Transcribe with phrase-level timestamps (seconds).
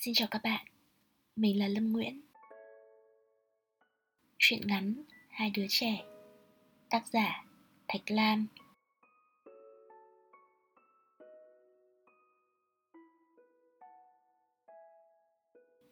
[0.00, 0.66] Xin chào các bạn,
[1.36, 2.20] mình là Lâm Nguyễn.
[4.38, 6.04] Chuyện ngắn Hai đứa trẻ.
[6.90, 7.44] Tác giả
[7.88, 8.46] Thạch Lam.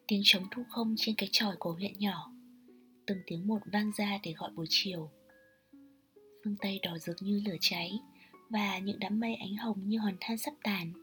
[0.07, 2.31] Tiếng trống thu không trên cái tròi của huyện nhỏ.
[3.07, 5.11] Từng tiếng một vang ra để gọi buổi chiều.
[6.43, 7.99] Phương Tây đỏ rực như lửa cháy
[8.49, 10.93] Và những đám mây ánh hồng như hòn than sắp tàn.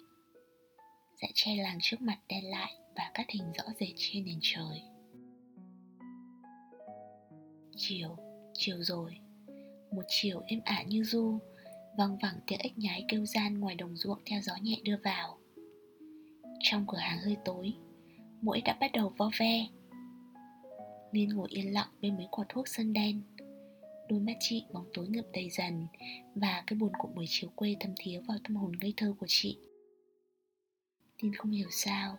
[1.21, 4.82] Dãy che làng trước mặt đen lại và cắt hình rõ rệt trên nền trời.
[7.76, 8.17] Chiều
[8.54, 9.17] chiều rồi.
[9.90, 11.39] Một chiều êm ả như du
[11.96, 15.39] văng vẳng tiếng ếch nhái kêu gian ngoài đồng ruộng theo gió nhẹ đưa vào.
[16.61, 17.72] Trong cửa hàng hơi tối,
[18.40, 19.67] mũi đã bắt đầu vo ve.
[21.12, 23.22] Liên ngồi yên lặng bên mấy quả thuốc sân đen.
[24.08, 25.86] Đôi mắt chị bóng tối ngập đầy dần
[26.34, 29.26] và cái buồn của buổi chiều quê thâm thía vào tâm hồn ngây thơ của
[29.29, 29.58] chị.
[31.22, 32.19] Tin không hiểu sao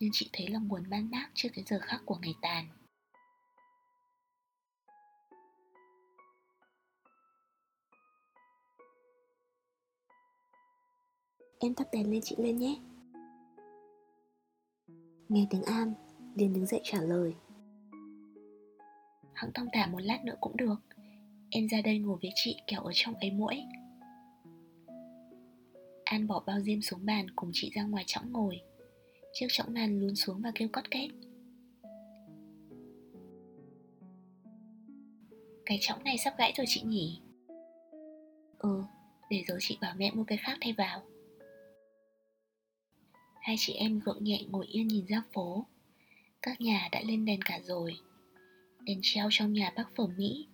[0.00, 2.68] nhưng chị thấy lòng buồn man mác trước cái giờ khắc của ngày tàn.
[11.58, 12.78] Em tắt đèn lên chị lên nhé.
[15.28, 15.94] Nghe tiếng An
[16.34, 17.34] liền đứng dậy trả lời.
[19.32, 20.76] Hẵng thong thả một lát nữa cũng được.
[21.50, 23.62] Em ra đây ngồi với chị kéo ở trong ấy mũi
[26.04, 28.60] An bỏ bao diêm xuống bàn cùng chị ra ngoài chõng ngồi
[29.40, 31.10] Chiếc chõng nàn lún xuống và kêu cót két.
[35.66, 37.20] Cái chõng này sắp gãy rồi chị nhỉ?
[38.58, 38.82] Ừ,
[39.30, 41.02] để rồi chị bảo mẹ mua cái khác thay vào.
[43.40, 45.66] Hai chị em gượng nhẹ ngồi yên nhìn ra phố.
[46.42, 47.96] Các nhà đã lên đèn cả rồi.
[48.80, 50.48] Đèn treo trong nhà bác phở Mỹ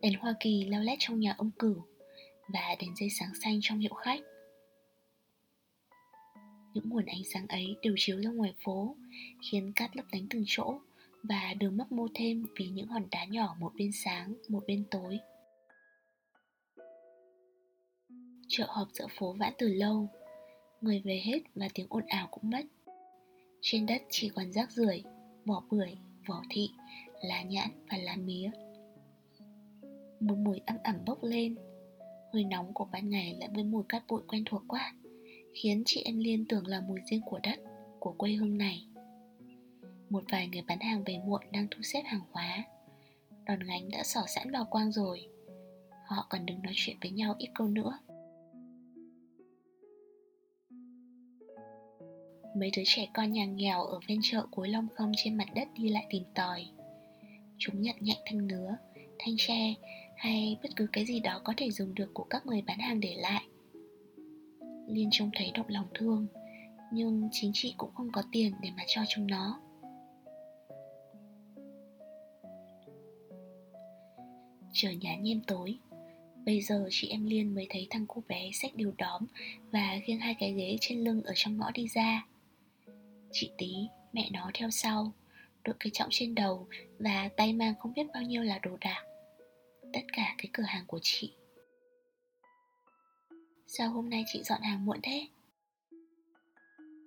[0.00, 1.76] Đèn Hoa Kỳ leo lét trong nhà ông cửu
[2.48, 4.20] Và đèn dây sáng xanh trong hiệu khách
[6.74, 8.96] những nguồn ánh sáng ấy đều chiếu ra ngoài phố
[9.50, 10.78] Khiến cát lấp lánh từng chỗ
[11.22, 14.84] Và đường mấp mô thêm vì những hòn đá nhỏ một bên sáng, một bên
[14.90, 15.18] tối.
[18.48, 20.08] Chợ họp giữa phố vãn từ lâu
[20.80, 22.62] Người về hết và tiếng ồn ào cũng mất.
[23.60, 25.02] Trên đất chỉ còn rác rưởi,
[25.44, 25.96] vỏ bưởi,
[26.28, 26.70] vỏ thị,
[27.22, 28.50] lá nhãn và lá mía.
[30.20, 31.56] Một mùi ẩm ẩm bốc lên.
[32.32, 34.94] Hơi nóng của ban ngày lại với mùi cát bụi quen thuộc quá
[35.54, 37.60] khiến chị em Liên tưởng là mùi riêng của đất,
[38.00, 38.86] của quê hương này.
[40.10, 42.64] Một vài người bán hàng về muộn đang thu xếp hàng hóa.
[43.46, 45.28] Đòn gánh đã xỏ sẵn vào quang rồi.
[46.06, 47.98] Họ còn đừng nói chuyện với nhau ít câu nữa.
[52.56, 55.68] Mấy đứa trẻ con nhà nghèo ở ven chợ cuối long không trên mặt đất
[55.74, 56.66] đi lại tìm tòi.
[57.58, 58.76] Chúng nhặt nhạnh thanh nứa,
[59.18, 59.74] thanh tre
[60.16, 63.00] hay bất cứ cái gì đó có thể dùng được của các người bán hàng
[63.00, 63.44] để lại
[64.86, 66.26] Liên trông thấy động lòng thương
[66.92, 69.60] Nhưng chính chị cũng không có tiền để mà cho chúng nó.
[74.72, 75.78] Trời nhá nhem tối
[76.46, 79.22] Bây giờ chị em Liên mới thấy thằng cô bé xách điều đóm
[79.70, 82.26] Và khiêng hai cái ghế trên lưng ở trong ngõ đi ra.
[83.32, 83.74] Chị tí,
[84.12, 85.12] mẹ nó theo sau
[85.64, 86.66] Đội cái trọng trên đầu
[86.98, 89.04] Và tay mang không biết bao nhiêu là đồ đạc.
[89.92, 91.32] Tất cả cái cửa hàng của chị
[93.66, 95.26] Sao hôm nay chị dọn hàng muộn thế?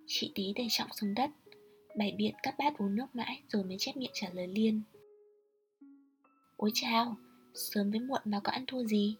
[0.06, 1.30] Chị tí để trọng xuống đất,
[1.96, 4.82] Bày biện các bát uống nước mãi Rồi mới chép miệng trả lời Liên.
[6.56, 7.16] Ôi chào
[7.54, 9.16] Sớm với muộn mà có ăn thua gì?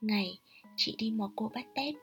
[0.00, 0.38] Ngày,
[0.76, 1.94] chị đi mò cô bắt tép.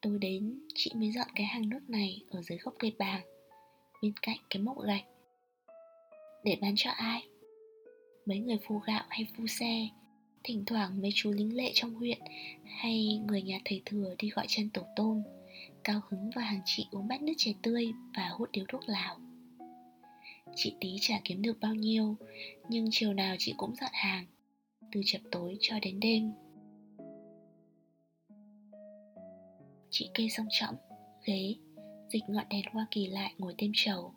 [0.00, 3.22] Tối đến, chị mới dọn cái hàng nước này Ở dưới gốc cây bàng,
[4.02, 5.04] Bên cạnh cái mốc gạch.
[6.44, 7.28] Để bán cho ai?
[8.26, 9.88] Mấy người phu gạo hay phu xe?
[10.44, 12.18] Thỉnh thoảng mấy chú lính lệ trong huyện
[12.64, 15.22] Hay người nhà thầy thừa đi gọi chân tổ tôm
[15.84, 19.20] Cao hứng và hàng chị uống bát nước chè tươi Và hút điếu thuốc lào.
[20.54, 22.16] Chị tí chả kiếm được bao nhiêu
[22.68, 24.26] Nhưng chiều nào chị cũng dọn hàng
[24.92, 26.32] Từ chập tối cho đến đêm.
[29.90, 30.74] Chị kê song trọng,
[31.24, 31.54] ghế
[32.08, 34.14] Dịch ngọn đèn Hoa Kỳ lại ngồi thêm trầu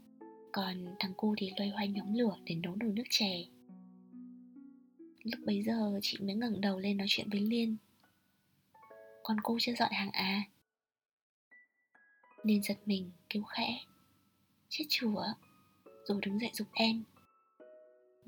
[0.51, 3.43] Còn thằng cu thì loay hoay nhóm lửa để nấu nồi nước chè.
[5.23, 7.77] Lúc bấy giờ chị mới ngẩng đầu lên nói chuyện với Liên.
[9.23, 10.43] Con cô chưa dọn hàng à?
[12.43, 13.79] Liên giật mình, kêu khẽ.
[14.69, 15.23] Chết chùa,
[16.05, 17.03] Rồi đứng dậy giúp em.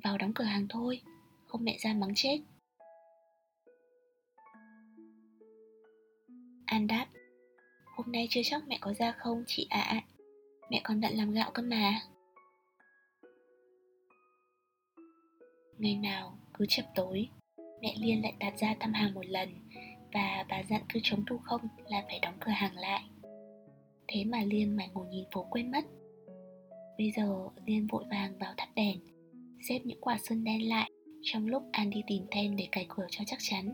[0.04, 1.02] Vào đóng cửa hàng thôi,
[1.48, 2.40] Không mẹ ra mắng chết.
[6.66, 7.08] An đáp,
[7.86, 9.82] Hôm nay chưa chắc mẹ có ra không chị ạ?
[9.82, 10.02] À.
[10.72, 12.02] Mẹ còn bận làm gạo cơ mà.
[15.78, 17.28] Ngày nào cứ chập tối.
[17.82, 19.50] Mẹ Liên lại tạt ra thăm hàng một lần,
[20.14, 23.04] Và bà dặn cứ chống thu không là phải đóng cửa hàng lại.
[24.08, 25.86] Thế mà Liên mải ngồi nhìn phố quên mất.
[26.98, 29.00] Bây giờ Liên vội vàng vào thắp đèn,
[29.70, 30.92] Xếp những quả sơn đen lại,
[31.24, 33.70] Trong lúc An đi tìm then để cài cửa cho chắc chắn.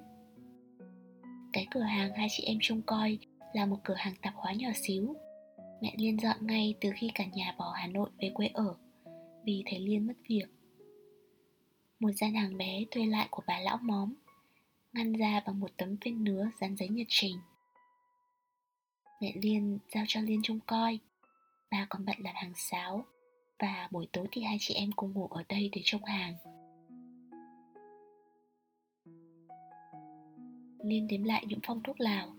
[1.54, 3.18] Cái cửa hàng hai chị em trông coi
[3.54, 5.16] Là một cửa hàng tạp hóa nhỏ xíu.
[5.82, 8.76] Mẹ Liên dọn ngay từ khi cả nhà bỏ Hà Nội về quê ở,
[9.46, 10.46] Vì thấy Liên mất việc.
[12.02, 14.14] Một gian hàng bé thuê lại của bà lão móm,
[14.94, 17.38] Ngăn ra bằng một tấm phên nứa dán giấy nhật trình.
[19.22, 21.00] Mẹ Liên giao cho Liên trông coi,
[21.72, 23.06] Bà còn bận làm hàng sáo,
[23.60, 26.36] Và buổi tối thì hai chị em cùng ngủ ở đây để trông hàng.
[30.84, 32.36] Liên đếm lại những phong thuốc lào,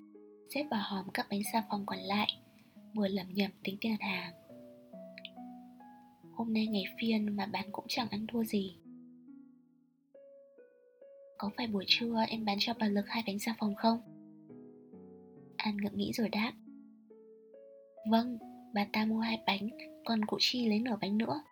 [0.54, 2.28] Xếp vào hòm các bánh xà phòng còn lại,
[2.94, 4.32] Vừa lầm nhầm tính tiền hàng.
[6.32, 8.76] Hôm nay ngày phiên mà bán cũng chẳng ăn thua gì.
[11.42, 13.98] Có phải buổi trưa em bán cho bà Lực hai bánh xà phòng không?
[15.56, 16.52] An ngượng nghĩ rồi đáp.
[18.10, 18.38] Vâng,
[18.74, 19.68] bà ta mua hai bánh,
[20.04, 21.42] còn cụ Chi lấy nửa bánh nữa.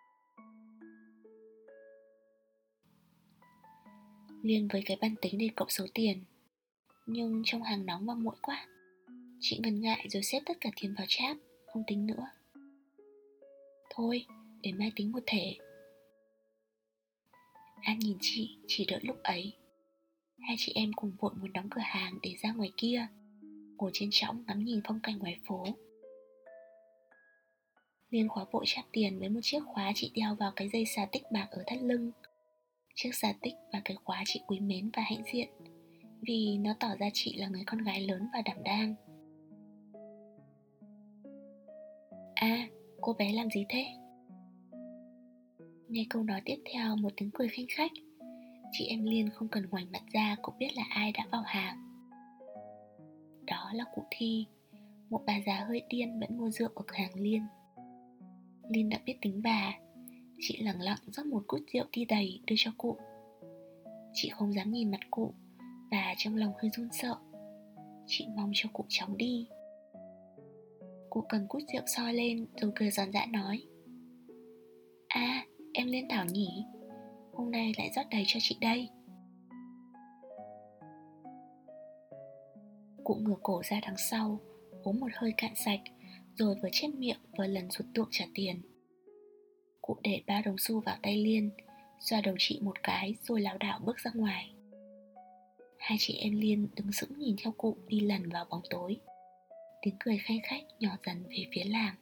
[4.43, 6.23] Liên với cái bàn tính để cộng số tiền
[7.05, 8.67] Nhưng trong hàng nóng và muội quá.
[9.39, 12.27] Chị ngần ngại rồi xếp tất cả tiền vào cháp Không tính nữa.
[13.89, 14.25] Thôi,
[14.61, 15.57] để mai tính một thể.
[17.81, 19.53] An nhìn chị, chỉ đợi lúc ấy.
[20.41, 23.07] Hai chị em cùng vội muốn đóng cửa hàng để ra ngoài kia.
[23.77, 25.65] Ngồi trên trõng ngắm nhìn phong cảnh ngoài phố.
[28.09, 31.05] Liên khóa vội chắp tiền với một chiếc khóa chị đeo vào cái dây xà
[31.11, 32.11] tích bạc ở thắt lưng.
[32.95, 35.49] Chiếc xà tích và cái khóa chị quý mến và hãnh diện
[36.21, 38.95] Vì nó tỏ ra chị là người con gái lớn và đảm đang.
[42.35, 42.67] À,
[43.01, 43.85] cô bé làm gì thế?
[45.87, 47.91] Nghe câu nói tiếp theo một tiếng cười khinh khách.
[48.71, 51.77] Chị em Liên không cần ngoảnh mặt ra cũng biết là ai đã vào hàng.
[53.45, 54.45] Đó là cụ Thi.
[55.09, 57.41] Một bà già hơi điên vẫn mua rượu ở cửa hàng Liên.
[58.69, 59.73] Liên đã biết tính bà.
[60.39, 62.97] Chị lẳng lặng rót một cút rượu đi đầy đưa cho cụ.
[64.13, 65.33] Chị không dám nhìn mặt cụ.
[65.91, 67.15] Và trong lòng hơi run sợ.
[68.07, 69.47] Chị mong cho cụ chóng đi.
[71.09, 73.63] Cụ cầm cút rượu soi lên Rồi cười giòn giã nói.
[75.07, 76.65] À em lên Thảo nhỉ?
[77.41, 78.89] Hôm nay lại rót đầy cho chị đây.
[83.03, 84.39] Cụ ngửa cổ ra đằng sau,
[84.83, 85.79] Uống một hơi cạn sạch,
[86.35, 88.61] rồi vừa chép miệng vừa lần rụt tượng trả tiền.
[89.81, 91.49] Cụ để ba đồng xu vào tay liên,
[91.99, 94.51] xoa đầu chị một cái rồi lảo đảo bước ra ngoài.
[95.77, 98.97] Hai chị em liên đứng sững nhìn theo cụ đi lần vào bóng tối.
[99.81, 101.95] Tiếng cười khanh khách nhỏ dần về phía làng.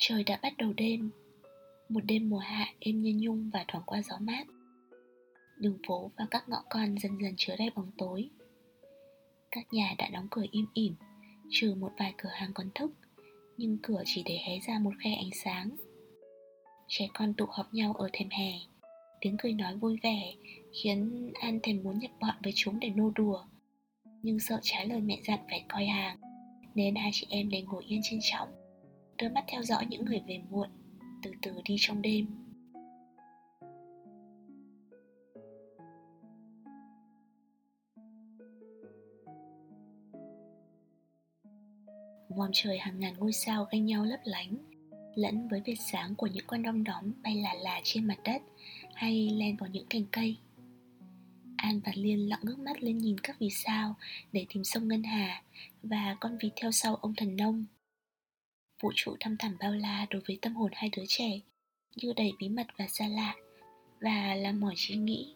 [0.00, 1.10] Trời đã bắt đầu đêm.
[1.88, 4.46] Một đêm mùa hạ êm như nhung và thoảng qua gió mát.
[5.58, 8.30] Đường phố và các ngõ con dần dần chứa đầy bóng tối.
[9.50, 10.94] Các nhà đã đóng cửa im ỉm,
[11.50, 12.90] trừ một vài cửa hàng còn thức
[13.56, 15.70] nhưng cửa chỉ để hé ra một khe ánh sáng.
[16.88, 18.52] Trẻ con tụ họp nhau ở thềm hè,
[19.20, 20.34] tiếng cười nói vui vẻ
[20.72, 23.44] khiến an thèm muốn nhập bọn với chúng để nô đùa.
[24.22, 26.18] Nhưng sợ trái lời mẹ dặn phải coi hàng,
[26.74, 28.59] nên hai chị em đành ngồi yên trên trọng
[29.20, 30.68] đưa mắt theo dõi những người về muộn,
[31.22, 32.26] từ từ đi trong đêm.
[42.28, 44.56] Vòm trời hàng ngàn ngôi sao ganh nhau lấp lánh,
[45.14, 48.42] lẫn với vệt sáng của những con đom đóm bay lả lả trên mặt đất
[48.94, 50.36] hay len vào những cành cây.
[51.56, 53.94] An và liên lặng ngước mắt lên nhìn các vì sao
[54.32, 55.42] để tìm sông ngân hà
[55.82, 57.66] và con vịt theo sau ông thần nông
[58.80, 61.40] vũ trụ thăm thẳm bao la đối với tâm hồn hai đứa trẻ
[61.96, 63.34] như đầy bí mật và xa lạ
[64.00, 65.34] và làm mỏi suy nghĩ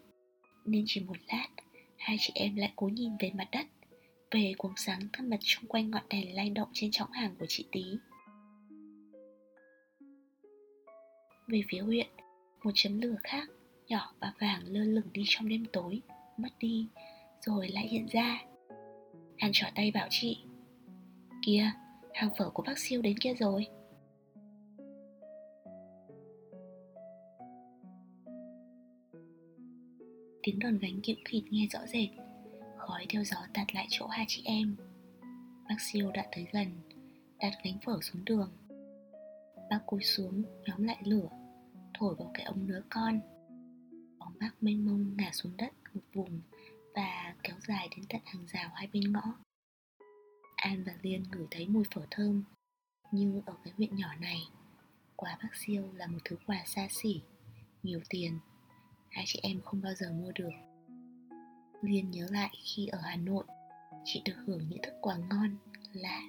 [0.65, 1.47] nên chỉ một lát
[1.97, 3.65] hai chị em lại cố nhìn về mặt đất
[4.31, 7.45] về cuống sáng thân mật xung quanh ngọn đèn lay động trên chõng hàng của
[7.49, 7.83] chị Tí.
[11.47, 12.07] Về phía huyện,
[12.63, 13.47] một chấm lửa khác,
[13.87, 16.01] nhỏ và vàng lơ lửng đi trong đêm tối,
[16.37, 16.87] mất đi,
[17.41, 18.41] rồi lại hiện ra.
[19.37, 20.37] Hàn trỏ tay bảo chị,
[21.45, 21.71] Kìa,
[22.15, 23.67] hàng phở của bác siêu đến kia rồi.
[30.43, 32.09] Tiếng đòn gánh kiệm khịt nghe rõ rệt,
[32.77, 34.75] khói theo gió tạt lại chỗ hai chị em.
[35.69, 36.67] Bác siêu đã tới gần,
[37.39, 38.51] Đặt gánh phở xuống đường.
[39.69, 41.29] Bác cúi xuống, nhóm lại lửa,
[41.99, 43.19] Thổi vào cái ống nứa con.
[44.19, 46.41] Bóng bác mênh mông ngả xuống đất một vùng
[46.95, 49.44] Và kéo dài đến tận hàng rào hai bên ngõ.
[50.65, 52.43] An và Liên ngửi thấy mùi phở thơm.
[53.11, 54.39] Nhưng ở cái huyện nhỏ này
[55.15, 57.21] Quà bác siêu là một thứ quà xa xỉ
[57.83, 58.39] Nhiều tiền.
[59.09, 60.49] Hai chị em không bao giờ mua được.
[61.81, 63.43] Liên nhớ lại khi ở Hà Nội
[64.03, 65.57] Chị được hưởng những thức quà ngon,
[65.93, 66.21] lạ.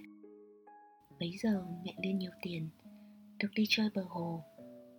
[1.20, 2.68] Bấy giờ mẹ Liên nhiều tiền
[3.38, 4.44] Được đi chơi bờ hồ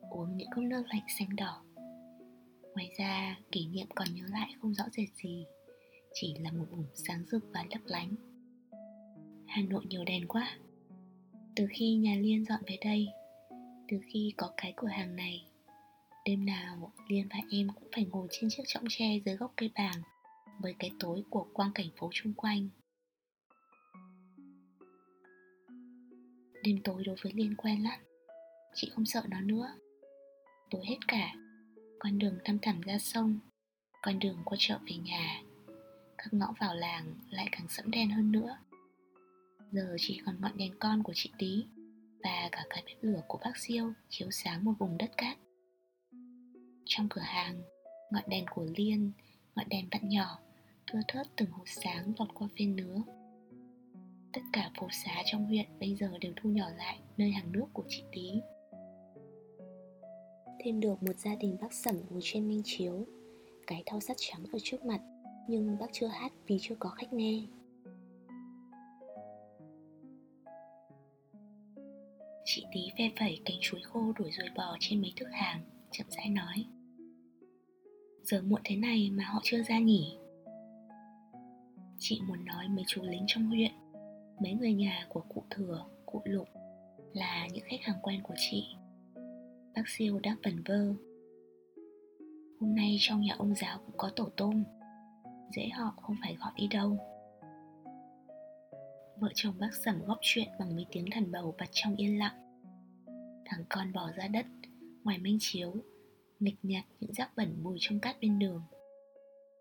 [0.10, 1.64] Uống những cốc nước lạnh xanh đỏ.
[2.74, 5.46] Ngoài ra kỷ niệm còn nhớ lại không rõ rệt gì
[6.14, 8.27] Chỉ là một vùng sáng rực và lấp lánh.
[9.58, 10.58] Hà Nội nhiều đèn quá.
[11.56, 13.08] Từ khi nhà Liên dọn về đây,
[13.88, 15.46] Từ khi có cái cửa hàng này,
[16.26, 19.72] Đêm nào Liên và em cũng phải ngồi trên chiếc chõng tre dưới gốc cây
[19.76, 20.02] bàng
[20.60, 22.70] Với cái tối của quang cảnh phố chung quanh.
[26.64, 28.00] Đêm tối đối với Liên quen lắm.
[28.76, 29.76] Chị không sợ nó nữa.
[30.70, 31.34] Tối hết cả.
[32.00, 33.40] Con đường thăm thẳm ra sông,
[34.02, 35.42] Con đường qua chợ về nhà.
[36.18, 38.58] Các ngõ vào làng lại càng sẫm đen hơn nữa.
[39.72, 41.66] Giờ chỉ còn ngọn đèn con của chị Tí
[42.24, 45.38] Và cả cái bếp lửa của bác Siêu Chiếu sáng một vùng đất cát.
[46.86, 47.62] Trong cửa hàng,
[48.12, 49.12] Ngọn đèn của Liên,
[49.56, 50.40] Ngọn đèn bạn nhỏ,
[50.88, 53.02] Thưa thớt từng hột sáng lọt qua phên nứa.
[54.34, 57.66] Tất cả phố xá trong huyện bây giờ đều thu nhỏ lại nơi hàng nước
[57.74, 58.32] của chị Tí.
[60.60, 63.06] Thêm được một gia đình bác sẩm ngồi trên minh chiếu,
[63.68, 65.02] Cái thau sắt trắng ở trước mặt,
[65.48, 67.42] Nhưng bác chưa hát vì chưa có khách nghe.
[72.78, 76.30] Tí phe phẩy cánh chuối khô đuổi rồi bò trên mấy thức hàng Chậm rãi
[76.30, 76.66] nói.
[78.24, 80.18] Giờ muộn thế này mà họ chưa ra nhỉ
[82.00, 83.72] Chị muốn nói mấy chú lính trong huyện
[84.42, 86.48] Mấy người nhà của cụ thừa, cụ lục
[87.14, 88.64] Là những khách hàng quen của chị.
[89.76, 90.94] Bác siêu đang vần vơ.
[92.60, 94.64] Hôm nay trong nhà ông giáo cũng có tổ tôm
[95.56, 96.98] Dễ họ không phải gọi đi đâu.
[99.20, 102.47] Vợ chồng bác sẩm góp chuyện bằng mấy tiếng thần bầu bật trong yên lặng.
[103.50, 104.46] Thằng con bỏ ra đất
[105.04, 105.74] Ngoài minh chiếu
[106.40, 108.62] Nghịch nhặt những rác bẩn mùi trong cát bên đường.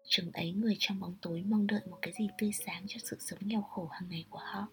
[0.05, 3.16] Chừng ấy người trong bóng tối mong đợi một cái gì tươi sáng cho sự
[3.21, 4.69] sống nghèo khổ hàng ngày của họ.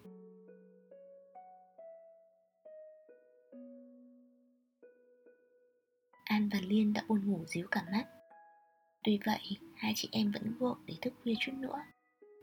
[6.24, 8.04] An và Liên đã buồn ngủ díu cả mắt.
[9.04, 11.84] Tuy vậy, hai chị em vẫn gượng để thức khuya chút nữa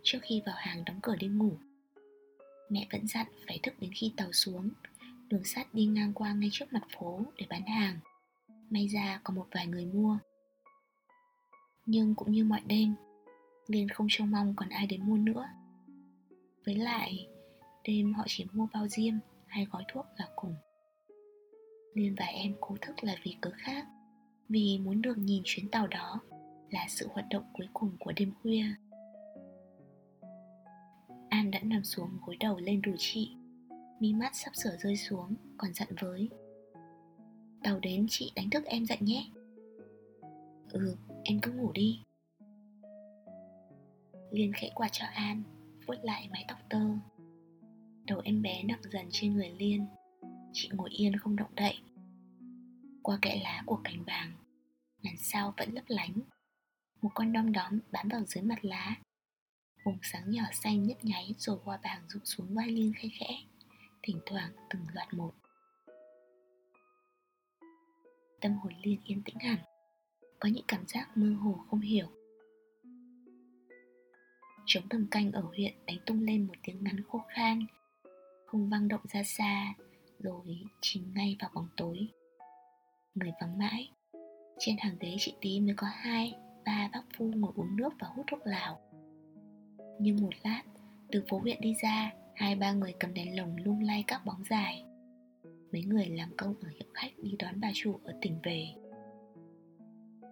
[0.03, 1.57] Trước khi vào hàng đóng cửa đêm ngủ.
[2.69, 4.69] Mẹ vẫn dặn phải thức đến khi tàu xuống
[5.31, 7.99] Đường sắt đi ngang qua ngay trước mặt phố để bán hàng.
[8.69, 10.17] May ra có một vài người mua.
[11.85, 12.95] Nhưng cũng như mọi đêm
[13.67, 15.45] Liên không trông mong còn ai đến mua nữa.
[16.65, 17.27] Với lại,
[17.83, 19.13] Đêm họ chỉ mua bao diêm
[19.47, 20.55] hay gói thuốc là cùng.
[21.93, 23.87] Liên và em cố thức là vì cớ khác,
[24.49, 26.19] Vì muốn được nhìn chuyến tàu đó
[26.69, 28.65] Là sự hoạt động cuối cùng của đêm khuya.
[31.29, 33.35] An đã nằm xuống gối đầu lên đùi chị.
[34.01, 36.29] Mi mắt sắp sửa rơi xuống Còn dặn với.
[37.63, 39.29] Tàu đến chị đánh thức em dậy nhé.
[40.71, 42.01] Ừ, em cứ ngủ đi.
[44.31, 45.43] Liên khẽ quạt cho An
[45.87, 46.79] vuốt lại mái tóc tơ.
[48.07, 49.85] Đầu em bé nặng dần trên người Liên.
[50.53, 51.77] Chị ngồi yên không động đậy.
[53.01, 54.33] Qua kẽ lá của cành vàng
[55.01, 56.13] Ngàn sao vẫn lấp lánh.
[57.01, 58.95] Một con đom đóm bám vào dưới mặt lá.
[59.85, 63.50] Vùng sáng nhỏ xanh nhấp nháy rồi hoa bàng rụng xuống vai Liên khẽ khẽ.
[64.03, 65.31] Thỉnh thoảng từng loạt một.
[68.41, 69.57] Tâm hồn Liên yên tĩnh hẳn,
[70.39, 72.07] Có những cảm giác mơ hồ không hiểu.
[74.65, 77.65] Trống tầm canh ở huyện đánh tung lên một tiếng ngắn khô khan,
[78.45, 79.73] Không vang động ra xa,
[80.19, 82.07] Rồi chìm ngay vào bóng tối.
[83.15, 83.91] Người vắng mãi,
[84.59, 86.33] Trên hàng ghế chị tí mới có hai,
[86.65, 88.81] Ba bác phu ngồi uống nước và hút thuốc lào.
[89.99, 90.63] Nhưng một lát,
[91.11, 94.43] Từ phố huyện đi ra Hai ba người cầm đèn lồng lung lay các bóng
[94.49, 94.83] dài.
[95.71, 98.67] Mấy người làm công ở hiệu khách đi đón bà chủ ở tỉnh về.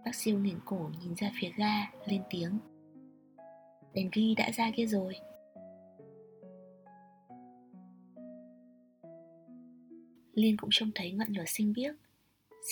[0.05, 2.59] Bác siêu nghiền cổ nhìn ra phía ga, Lên tiếng.
[3.93, 5.15] Đèn ghi đã ra kia rồi.
[10.33, 11.95] Liên cũng trông thấy ngọn lửa xinh biếc,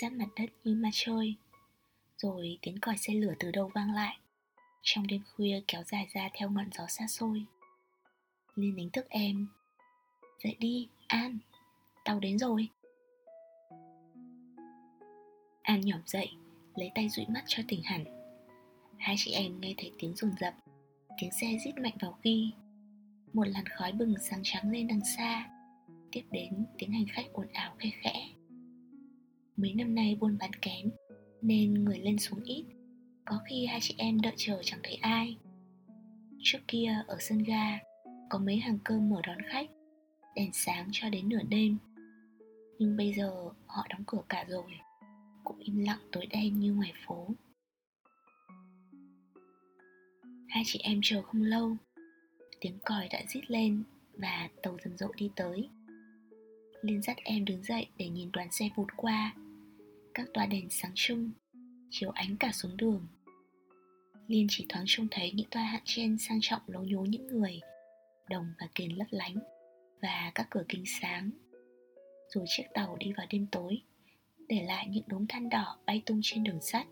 [0.02, 1.36] Sát mặt đất như ma trôi
[2.18, 4.18] Rồi tiếng còi xe lửa từ đâu vang lại?
[4.82, 7.46] Trong đêm khuya kéo dài ra theo ngọn gió xa xôi.
[8.58, 9.48] Liên đánh thức em.
[10.44, 11.38] Dậy đi, An.
[12.06, 12.70] Tao đến rồi.
[15.62, 16.30] An nhỏm dậy
[16.76, 18.04] Lấy tay dụi mắt cho tỉnh hẳn.
[18.98, 20.54] Hai chị em nghe thấy tiếng rồn rập
[21.22, 22.52] Tiếng xe rít mạnh vào ghi.
[23.34, 25.50] Một làn khói bừng sáng trắng lên đằng xa.
[26.12, 28.30] Tiếp đến tiếng hành khách ồn ào khe khẽ.
[29.58, 30.90] Mấy năm nay buôn bán kém
[31.42, 32.66] Nên người lên xuống ít.
[33.26, 35.38] Có khi hai chị em đợi chờ chẳng thấy ai.
[36.40, 37.80] Trước kia ở sân ga
[38.30, 39.70] có mấy hàng cơm mở đón khách,
[40.36, 41.78] Đèn sáng cho đến nửa đêm.
[42.80, 43.32] Nhưng bây giờ
[43.66, 44.72] họ đóng cửa cả rồi,
[45.44, 47.28] Cũng im lặng tối đen như ngoài phố.
[50.50, 51.78] Hai chị em chờ không lâu,
[52.62, 55.70] Tiếng còi đã rít lên Và tàu rầm rộ đi tới.
[56.82, 59.34] Liên dắt em đứng dậy để nhìn đoàn xe vụt qua.
[60.14, 61.32] Các toa đèn sáng trưng,
[61.90, 63.08] Chiếu ánh cả xuống đường.
[64.28, 67.60] Liên chỉ thoáng trông thấy những toa hạng trên sang trọng lố nhố những người.
[68.30, 69.36] Đồng và kền lấp lánh
[70.02, 71.32] Và các cửa kính sáng.
[72.30, 73.82] Rồi chiếc tàu đi vào đêm tối,
[74.48, 76.88] Để lại những đống than đỏ bay tung trên đường sắt.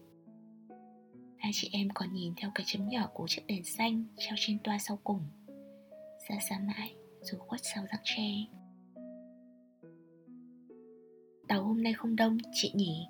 [1.37, 4.57] Hai chị em còn nhìn theo cái chấm nhỏ của chiếc đèn xanh treo trên
[4.63, 5.21] toa sau cùng,
[6.29, 8.29] Xa xa mãi rồi khuất sau rắc tre.
[11.47, 13.07] Tàu hôm nay không đông, chị nhỉ?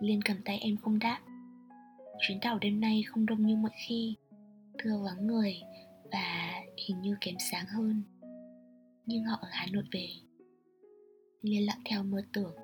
[0.00, 1.20] Liên cầm tay em không đáp.
[2.20, 4.16] Chuyến tàu đêm nay không đông như mọi khi.
[4.78, 5.60] Thưa vắng người
[6.12, 8.02] và hình như kém sáng hơn.
[9.06, 10.08] Nhưng họ ở Hà Nội về.
[11.42, 12.54] Liên lặng theo mơ tưởng.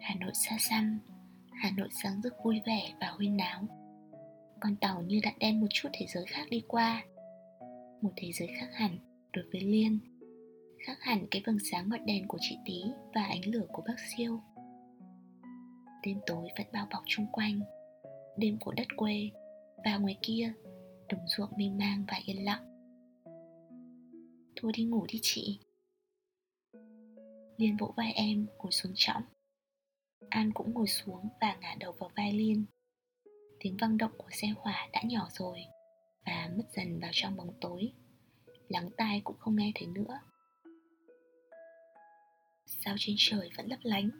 [0.00, 0.98] Hà Nội xa xăm,
[1.52, 3.62] Hà Nội sáng rực vui vẻ và huyên náo.
[4.60, 7.04] Con tàu như đã đem một chút thế giới khác đi qua.
[8.02, 8.98] Một thế giới khác hẳn
[9.32, 9.98] đối với Liên.
[10.86, 12.82] Khác hẳn cái vầng sáng ngọn đèn của chị Tí
[13.14, 14.40] và ánh lửa của bác Siêu.
[16.02, 17.60] Đêm tối vẫn bao bọc chung quanh.
[18.36, 19.30] Đêm của đất quê
[19.84, 20.52] Và ngoài kia.
[21.08, 22.64] Đồng ruộng mênh mang và yên lặng.
[24.56, 25.58] Thôi đi ngủ đi chị.
[27.56, 29.22] Liên vỗ vai em, ngồi xuống trõng
[30.28, 32.64] An cũng ngồi xuống và ngả đầu vào vai Liên.
[33.60, 35.60] Tiếng vang động của xe hỏa đã nhỏ rồi
[36.26, 37.92] Và mất dần vào trong bóng tối.
[38.68, 40.20] Lắng tai cũng không nghe thấy nữa.
[42.66, 44.10] Sao trên trời vẫn lấp lánh?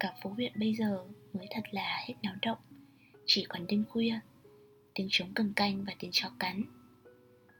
[0.00, 2.58] Cả phố huyện bây giờ mới thật là hết náo động.
[3.26, 4.20] Chỉ còn đêm khuya
[4.94, 6.64] Tiếng trống cầm canh và tiếng chó cắn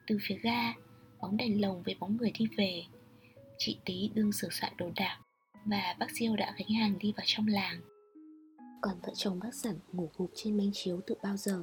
[0.06, 0.74] Từ phía ga
[1.20, 2.84] Bóng đèn lồng với bóng người đi về
[3.58, 5.18] Chị Tí đương sửa soạn đồ đạc
[5.64, 7.80] và bác Diêu đã gánh hàng đi vào trong làng.
[8.82, 11.60] Còn vợ chồng bác Sẩm ngủ gục trên manh chiếu từ bao giờ.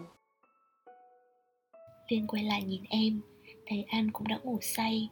[2.08, 3.22] Liên quay lại nhìn em,
[3.68, 5.10] thấy An cũng đã ngủ say,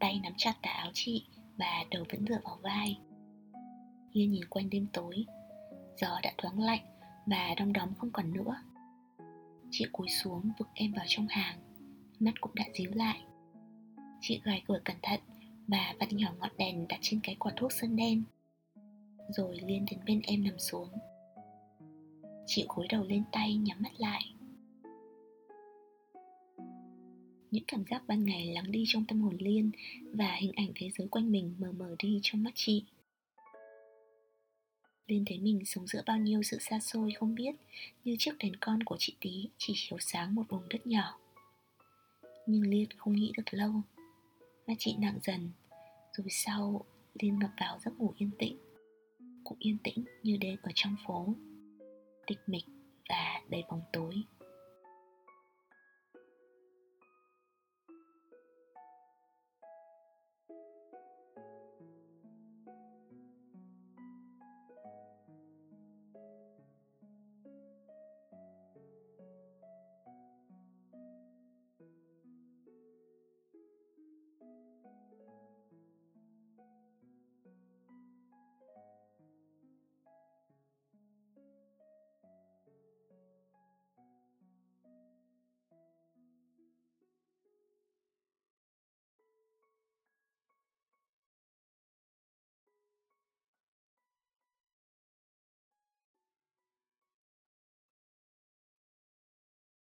[0.00, 1.26] tay nắm chặt tà áo chị
[1.58, 2.98] và đầu vẫn dựa vào vai.
[4.12, 5.24] Liên nhìn quanh đêm tối,
[5.96, 6.84] gió đã thoáng lạnh
[7.26, 8.56] và đong đóm không còn nữa.
[9.74, 11.58] Chị cúi xuống vực em vào trong hàng,
[12.20, 13.22] mắt cũng đã díu lại.
[14.20, 15.20] Chị gài cửa cẩn thận
[15.68, 18.22] và vặn nhỏ ngọn đèn đặt trên cái quả thuốc sơn đen.
[19.28, 20.88] Rồi Liên đến bên em nằm xuống.
[22.46, 24.34] Chị gối đầu lên tay nhắm mắt lại.
[27.50, 29.70] Những cảm giác ban ngày lắng đi trong tâm hồn Liên
[30.12, 32.84] Và hình ảnh thế giới quanh mình mờ mờ đi trong mắt chị.
[35.06, 37.54] Liên thấy mình sống giữa bao nhiêu sự xa xôi không biết,
[38.04, 41.18] Như chiếc đèn con của chị Tí chỉ chiếu sáng một vùng đất nhỏ.
[42.46, 43.72] Nhưng Liên không nghĩ được lâu,
[44.66, 45.50] Mắt chị nặng dần,
[46.12, 46.84] rồi sau
[47.14, 48.56] Liên ngập vào giấc ngủ yên tĩnh,
[49.44, 51.34] Cũng yên tĩnh như đêm ở trong phố,
[52.26, 52.64] Tịch mịch
[53.08, 54.14] và đầy bóng tối.